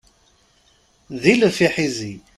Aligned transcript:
D 1.21 1.23
ilef 1.33 1.57
iḥizi. 1.67 2.13